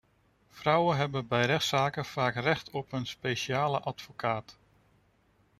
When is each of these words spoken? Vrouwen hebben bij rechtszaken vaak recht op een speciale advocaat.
Vrouwen 0.49 0.97
hebben 0.97 1.27
bij 1.27 1.45
rechtszaken 1.45 2.05
vaak 2.05 2.35
recht 2.35 2.69
op 2.69 2.91
een 2.91 3.05
speciale 3.07 3.79
advocaat. 3.79 4.57